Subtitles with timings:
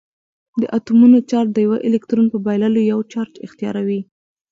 [0.61, 4.01] د اتومونو چارج د یوه الکترون په بایللو یو چارج اختیاروي.